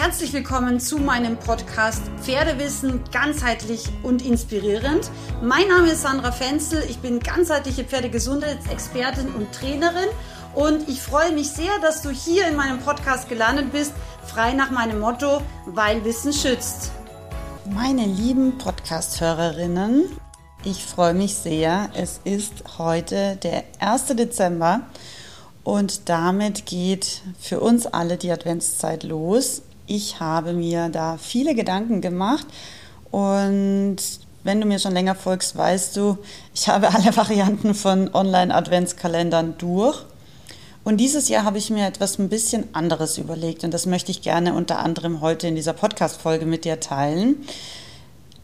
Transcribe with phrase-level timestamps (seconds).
[0.00, 5.10] Herzlich willkommen zu meinem Podcast Pferdewissen ganzheitlich und inspirierend.
[5.42, 10.08] Mein Name ist Sandra Fenzel, ich bin ganzheitliche Pferdegesundheitsexpertin und Trainerin
[10.54, 13.92] und ich freue mich sehr, dass du hier in meinem Podcast gelandet bist,
[14.24, 16.92] frei nach meinem Motto, weil Wissen schützt.
[17.68, 20.04] Meine lieben Podcast-Hörerinnen,
[20.62, 21.90] ich freue mich sehr.
[21.94, 24.06] Es ist heute der 1.
[24.14, 24.82] Dezember
[25.64, 29.62] und damit geht für uns alle die Adventszeit los.
[29.90, 32.46] Ich habe mir da viele Gedanken gemacht
[33.10, 33.96] und
[34.44, 36.18] wenn du mir schon länger folgst, weißt du,
[36.54, 40.04] ich habe alle Varianten von Online-Adventskalendern durch.
[40.84, 44.20] Und dieses Jahr habe ich mir etwas ein bisschen anderes überlegt und das möchte ich
[44.20, 47.36] gerne unter anderem heute in dieser Podcast-Folge mit dir teilen.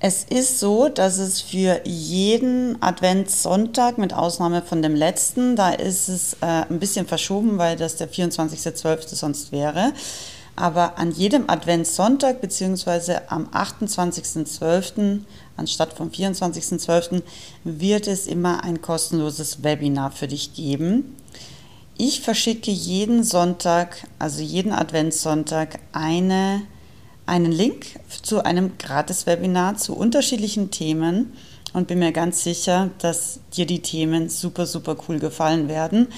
[0.00, 6.08] Es ist so, dass es für jeden Adventssonntag, mit Ausnahme von dem letzten, da ist
[6.08, 9.14] es äh, ein bisschen verschoben, weil das der 24.12.
[9.14, 9.92] sonst wäre.
[10.56, 13.18] Aber an jedem Adventssonntag bzw.
[13.28, 15.20] am 28.12.
[15.56, 17.22] anstatt vom 24.12.
[17.64, 21.16] wird es immer ein kostenloses Webinar für dich geben.
[21.96, 26.62] Ich verschicke jeden Sonntag, also jeden Adventssonntag, eine
[27.26, 27.86] einen Link
[28.22, 31.32] zu einem Gratis-Webinar zu unterschiedlichen Themen
[31.72, 36.08] und bin mir ganz sicher, dass dir die Themen super, super cool gefallen werden.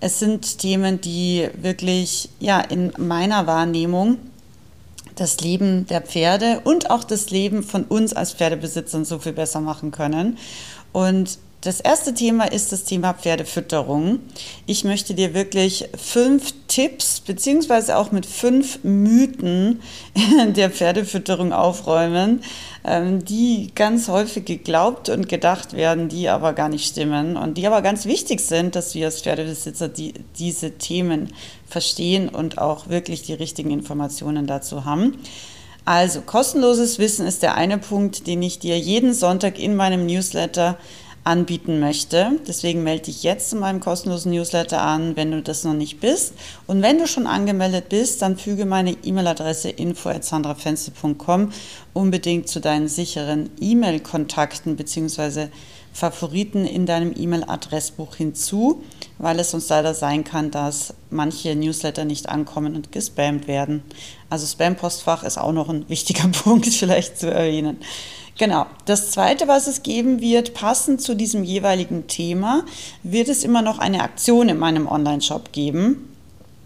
[0.00, 4.18] Es sind Themen, die wirklich ja, in meiner Wahrnehmung
[5.16, 9.60] das Leben der Pferde und auch das Leben von uns als Pferdebesitzern so viel besser
[9.60, 10.38] machen können.
[10.92, 14.20] Und das erste Thema ist das Thema Pferdefütterung.
[14.66, 19.80] Ich möchte dir wirklich fünf Tipps beziehungsweise auch mit fünf Mythen
[20.46, 22.40] der Pferdefütterung aufräumen,
[22.84, 27.66] ähm, die ganz häufig geglaubt und gedacht werden, die aber gar nicht stimmen und die
[27.66, 31.32] aber ganz wichtig sind, dass wir als Pferdebesitzer die, diese Themen
[31.66, 35.18] verstehen und auch wirklich die richtigen Informationen dazu haben.
[35.84, 40.78] Also kostenloses Wissen ist der eine Punkt, den ich dir jeden Sonntag in meinem Newsletter
[41.28, 42.32] anbieten möchte.
[42.48, 46.32] Deswegen melde dich jetzt zu meinem kostenlosen Newsletter an, wenn du das noch nicht bist.
[46.66, 51.52] Und wenn du schon angemeldet bist, dann füge meine E-Mail-Adresse info@sandrafenster.com
[51.92, 55.48] unbedingt zu deinen sicheren E-Mail-Kontakten bzw.
[55.98, 58.84] Favoriten in deinem E-Mail-Adressbuch hinzu,
[59.18, 63.82] weil es sonst leider sein kann, dass manche Newsletter nicht ankommen und gespammt werden.
[64.30, 67.78] Also Spam-Postfach ist auch noch ein wichtiger Punkt vielleicht zu erwähnen.
[68.38, 68.66] Genau.
[68.84, 72.64] Das Zweite, was es geben wird, passend zu diesem jeweiligen Thema,
[73.02, 76.16] wird es immer noch eine Aktion in meinem Online-Shop geben.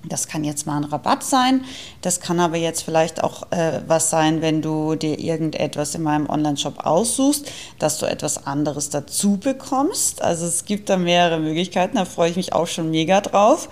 [0.08, 1.64] Das kann jetzt mal ein Rabatt sein.
[2.00, 6.28] Das kann aber jetzt vielleicht auch äh, was sein, wenn du dir irgendetwas in meinem
[6.28, 10.20] Online-Shop aussuchst, dass du etwas anderes dazu bekommst.
[10.20, 11.96] Also es gibt da mehrere Möglichkeiten.
[11.96, 13.68] Da freue ich mich auch schon mega drauf.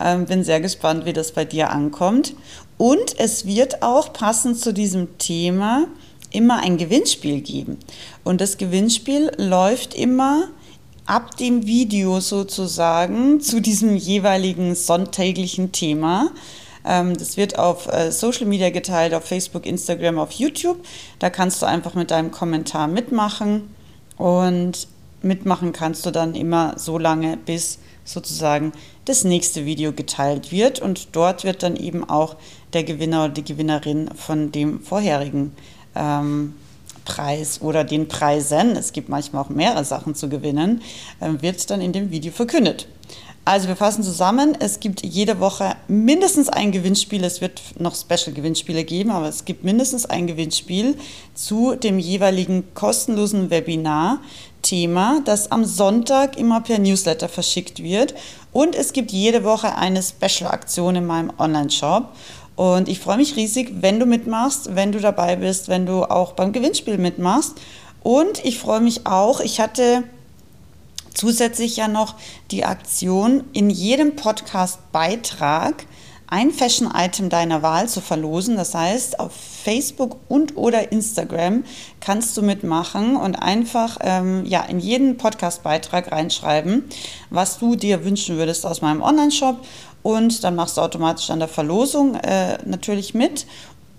[0.00, 2.34] Ähm, bin sehr gespannt, wie das bei dir ankommt.
[2.78, 5.86] Und es wird auch passend zu diesem Thema
[6.30, 7.78] immer ein Gewinnspiel geben.
[8.24, 10.48] Und das Gewinnspiel läuft immer
[11.06, 16.30] ab dem Video sozusagen zu diesem jeweiligen sonntäglichen Thema.
[16.84, 20.84] Ähm, das wird auf äh, Social Media geteilt, auf Facebook, Instagram, auf YouTube.
[21.18, 23.74] Da kannst du einfach mit deinem Kommentar mitmachen
[24.16, 24.88] und
[25.22, 28.72] mitmachen kannst du dann immer so lange, bis sozusagen
[29.06, 32.36] das nächste Video geteilt wird und dort wird dann eben auch
[32.74, 35.52] der Gewinner oder die Gewinnerin von dem vorherigen
[35.94, 36.54] ähm,
[37.04, 40.82] Preis oder den Preisen, es gibt manchmal auch mehrere Sachen zu gewinnen,
[41.20, 42.86] äh, wird dann in dem Video verkündet.
[43.46, 48.84] Also wir fassen zusammen, es gibt jede Woche mindestens ein Gewinnspiel, es wird noch Special-Gewinnspiele
[48.84, 50.96] geben, aber es gibt mindestens ein Gewinnspiel
[51.34, 58.14] zu dem jeweiligen kostenlosen Webinar-Thema, das am Sonntag immer per Newsletter verschickt wird.
[58.50, 62.14] Und es gibt jede Woche eine Special-Aktion in meinem Online-Shop.
[62.56, 66.32] Und ich freue mich riesig, wenn du mitmachst, wenn du dabei bist, wenn du auch
[66.32, 67.54] beim Gewinnspiel mitmachst.
[68.02, 70.04] Und ich freue mich auch, ich hatte
[71.14, 72.16] zusätzlich ja noch
[72.50, 75.86] die Aktion, in jedem Podcast-Beitrag
[76.26, 78.56] ein Fashion-Item deiner Wahl zu verlosen.
[78.56, 81.64] Das heißt, auf Facebook und oder Instagram
[82.00, 86.84] kannst du mitmachen und einfach ähm, ja, in jeden Podcast-Beitrag reinschreiben,
[87.30, 89.64] was du dir wünschen würdest aus meinem Online-Shop
[90.04, 93.46] und dann machst du automatisch an der Verlosung äh, natürlich mit.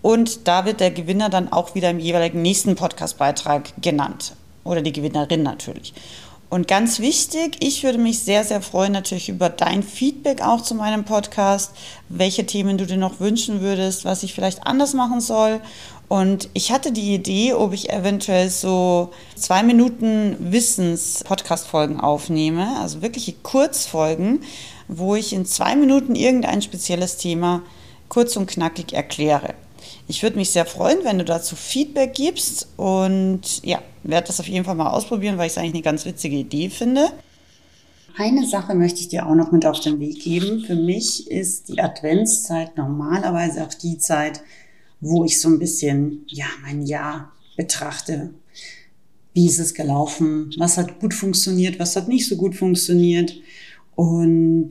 [0.03, 4.33] Und da wird der Gewinner dann auch wieder im jeweiligen nächsten Podcastbeitrag genannt.
[4.63, 5.95] Oder die Gewinnerin natürlich.
[6.51, 10.75] Und ganz wichtig, ich würde mich sehr, sehr freuen natürlich über dein Feedback auch zu
[10.75, 11.71] meinem Podcast,
[12.07, 15.59] welche Themen du dir noch wünschen würdest, was ich vielleicht anders machen soll.
[16.07, 23.33] Und ich hatte die Idee, ob ich eventuell so zwei Minuten Wissens-Podcast-Folgen aufnehme, also wirkliche
[23.33, 24.41] Kurzfolgen,
[24.87, 27.63] wo ich in zwei Minuten irgendein spezielles Thema
[28.09, 29.53] kurz und knackig erkläre.
[30.07, 34.47] Ich würde mich sehr freuen, wenn du dazu Feedback gibst und ja, werde das auf
[34.47, 37.09] jeden Fall mal ausprobieren, weil ich es eigentlich eine ganz witzige Idee finde.
[38.17, 40.61] Eine Sache möchte ich dir auch noch mit auf den Weg geben.
[40.61, 44.41] Für mich ist die Adventszeit normalerweise auch die Zeit,
[45.01, 48.33] wo ich so ein bisschen, ja, mein Jahr betrachte.
[49.33, 50.53] Wie ist es gelaufen?
[50.57, 51.77] Was hat gut funktioniert?
[51.77, 53.35] Was hat nicht so gut funktioniert?
[53.95, 54.69] Und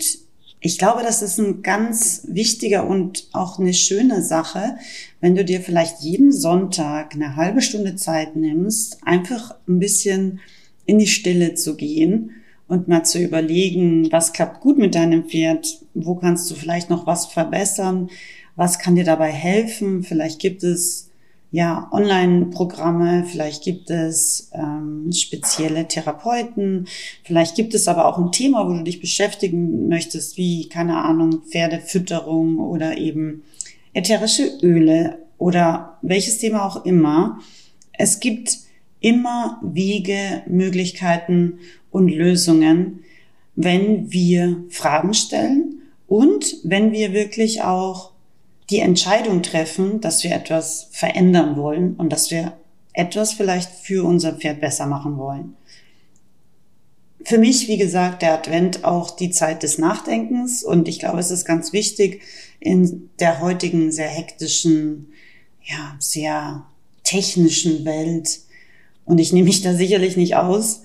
[0.61, 4.77] ich glaube, das ist ein ganz wichtiger und auch eine schöne Sache,
[5.21, 10.41] wenn du dir vielleicht jeden Sonntag eine halbe Stunde Zeit nimmst, einfach ein bisschen
[10.87, 12.31] in die Stille zu gehen
[12.67, 17.07] und mal zu überlegen, was klappt gut mit deinem Pferd, wo kannst du vielleicht noch
[17.07, 18.09] was verbessern,
[18.57, 21.11] was kann dir dabei helfen, vielleicht gibt es
[21.55, 26.89] ja, Online-Programme, vielleicht gibt es ähm, spezielle Therapeuten,
[27.23, 31.43] vielleicht gibt es aber auch ein Thema, wo du dich beschäftigen möchtest, wie, keine Ahnung,
[31.49, 33.45] Pferdefütterung oder eben
[33.93, 37.39] ätherische Öle oder welches Thema auch immer.
[37.93, 38.59] Es gibt
[38.99, 41.61] immer Wege, Möglichkeiten
[41.93, 43.05] und Lösungen,
[43.55, 48.14] wenn wir Fragen stellen und wenn wir wirklich auch
[48.71, 52.55] die Entscheidung treffen, dass wir etwas verändern wollen und dass wir
[52.93, 55.57] etwas vielleicht für unser Pferd besser machen wollen.
[57.25, 61.31] Für mich, wie gesagt, der Advent auch die Zeit des Nachdenkens und ich glaube, es
[61.31, 62.23] ist ganz wichtig
[62.61, 65.13] in der heutigen sehr hektischen,
[65.63, 66.67] ja, sehr
[67.03, 68.41] technischen Welt
[69.05, 70.83] und ich nehme mich da sicherlich nicht aus,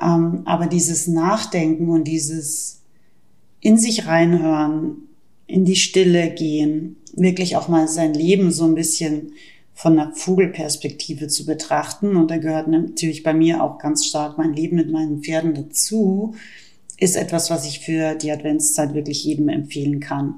[0.00, 2.82] ähm, aber dieses Nachdenken und dieses
[3.60, 5.05] in sich reinhören,
[5.46, 9.32] in die Stille gehen, wirklich auch mal sein Leben so ein bisschen
[9.74, 12.16] von einer Vogelperspektive zu betrachten.
[12.16, 16.34] Und da gehört natürlich bei mir auch ganz stark mein Leben mit meinen Pferden dazu,
[16.98, 20.36] ist etwas, was ich für die Adventszeit wirklich jedem empfehlen kann.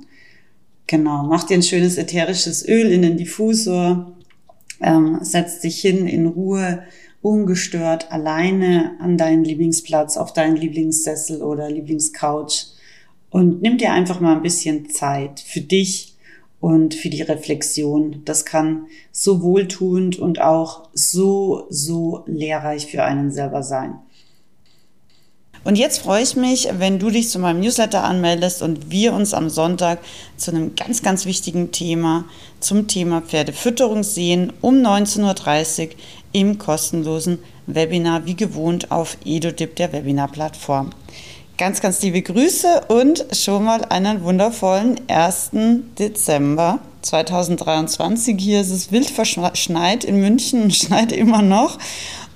[0.89, 4.17] Genau, mach dir ein schönes ätherisches Öl in den Diffusor,
[4.81, 6.83] ähm, setz dich hin in Ruhe,
[7.23, 12.78] ungestört, alleine an deinen Lieblingsplatz, auf deinen Lieblingssessel oder Lieblingscouch
[13.31, 16.15] und nimm dir einfach mal ein bisschen Zeit für dich
[16.61, 18.23] und für die Reflexion.
[18.25, 23.99] Das kann so wohltuend und auch so, so lehrreich für einen selber sein.
[25.65, 29.35] Und jetzt freue ich mich, wenn du dich zu meinem Newsletter anmeldest und wir uns
[29.35, 29.99] am Sonntag
[30.37, 32.25] zu einem ganz, ganz wichtigen Thema,
[32.61, 35.95] zum Thema Pferdefütterung sehen, um 19.30 Uhr
[36.33, 40.91] im kostenlosen Webinar, wie gewohnt auf EduDip, der Webinar-Plattform.
[41.59, 45.51] Ganz, ganz liebe Grüße und schon mal einen wundervollen 1.
[45.99, 48.37] Dezember 2023.
[48.39, 51.77] Hier ist es wild verschneit in München schneit immer noch.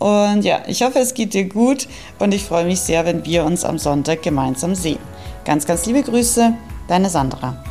[0.01, 1.87] Und ja, ich hoffe, es geht dir gut
[2.19, 4.99] und ich freue mich sehr, wenn wir uns am Sonntag gemeinsam sehen.
[5.45, 6.55] Ganz, ganz liebe Grüße,
[6.89, 7.63] deine Sandra.